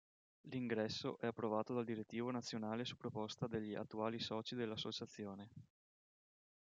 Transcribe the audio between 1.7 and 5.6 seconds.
dal direttivo nazionale su proposta degli attuali soci dell'Associazione.